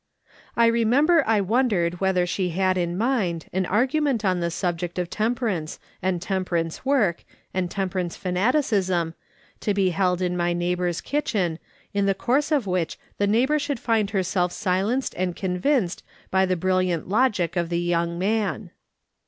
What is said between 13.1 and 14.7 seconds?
the neighbour should find herself